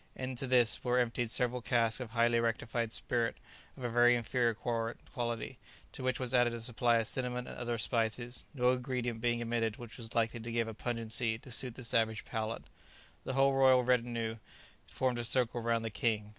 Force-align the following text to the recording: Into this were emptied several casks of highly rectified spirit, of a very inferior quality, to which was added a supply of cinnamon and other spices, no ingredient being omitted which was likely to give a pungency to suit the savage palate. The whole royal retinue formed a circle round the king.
Into 0.15 0.47
this 0.47 0.83
were 0.83 0.97
emptied 0.97 1.29
several 1.29 1.61
casks 1.61 1.99
of 1.99 2.09
highly 2.09 2.39
rectified 2.39 2.91
spirit, 2.91 3.37
of 3.77 3.83
a 3.83 3.87
very 3.89 4.15
inferior 4.15 4.55
quality, 4.55 5.59
to 5.91 6.01
which 6.01 6.19
was 6.19 6.33
added 6.33 6.55
a 6.55 6.61
supply 6.61 6.97
of 6.97 7.07
cinnamon 7.07 7.45
and 7.45 7.55
other 7.55 7.77
spices, 7.77 8.45
no 8.55 8.71
ingredient 8.71 9.21
being 9.21 9.43
omitted 9.43 9.77
which 9.77 9.97
was 9.99 10.15
likely 10.15 10.39
to 10.39 10.51
give 10.51 10.67
a 10.67 10.73
pungency 10.73 11.37
to 11.37 11.51
suit 11.51 11.75
the 11.75 11.83
savage 11.83 12.25
palate. 12.25 12.63
The 13.25 13.33
whole 13.33 13.53
royal 13.53 13.83
retinue 13.83 14.37
formed 14.87 15.19
a 15.19 15.23
circle 15.23 15.61
round 15.61 15.85
the 15.85 15.91
king. 15.91 16.29